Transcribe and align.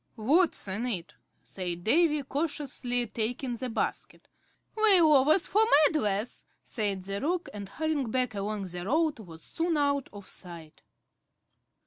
"What's 0.15 0.67
in 0.67 0.87
it?" 0.87 1.13
said 1.43 1.83
Davy, 1.83 2.23
cautiously 2.23 3.05
taking 3.05 3.55
the 3.55 3.69
basket. 3.69 4.27
"Lay 4.75 4.99
overs 4.99 5.45
for 5.45 5.61
meddlers," 5.85 6.43
said 6.63 7.03
the 7.03 7.21
Roc, 7.21 7.49
and, 7.53 7.69
hurrying 7.69 8.09
back 8.09 8.33
along 8.33 8.65
the 8.65 8.83
road, 8.83 9.19
was 9.19 9.43
soon 9.43 9.77
out 9.77 10.09
of 10.11 10.27
sight. 10.27 10.81